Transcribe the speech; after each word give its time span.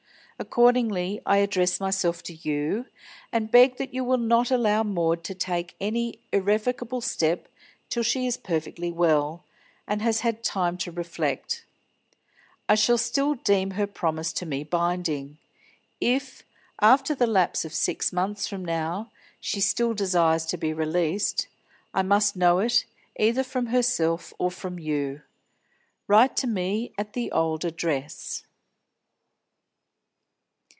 Accordingly 0.39 1.21
I 1.23 1.37
address 1.37 1.79
myself 1.79 2.23
to 2.23 2.33
you, 2.33 2.87
and 3.31 3.51
beg 3.51 3.77
that 3.77 3.93
you 3.93 4.03
will 4.03 4.17
not 4.17 4.49
allow 4.49 4.81
Maud 4.81 5.23
to 5.25 5.35
take 5.35 5.75
any 5.79 6.19
irrevocable 6.33 6.99
step 6.99 7.47
till 7.89 8.01
she 8.01 8.25
is 8.25 8.37
perfectly 8.37 8.91
well, 8.91 9.43
and 9.87 10.01
has 10.01 10.21
had 10.21 10.43
time 10.43 10.79
to 10.79 10.91
reflect. 10.91 11.63
I 12.67 12.73
shall 12.73 12.97
still 12.97 13.35
deem 13.35 13.71
her 13.71 13.85
promise 13.85 14.33
to 14.33 14.47
me 14.47 14.63
binding. 14.63 15.37
If 15.99 16.41
after 16.81 17.13
the 17.13 17.27
lapse 17.27 17.63
of 17.63 17.71
six 17.75 18.11
months 18.11 18.47
from 18.47 18.65
now 18.65 19.11
she 19.39 19.61
still 19.61 19.93
desires 19.93 20.47
to 20.47 20.57
be 20.57 20.73
released, 20.73 21.47
I 21.93 22.01
must 22.01 22.35
know 22.35 22.57
it, 22.57 22.87
either 23.19 23.43
from 23.43 23.67
herself 23.67 24.33
or 24.39 24.49
from 24.49 24.79
you. 24.79 25.21
Write 26.07 26.35
to 26.37 26.47
me 26.47 26.93
at 26.97 27.13
the 27.13 27.31
old 27.31 27.63
address." 27.63 28.43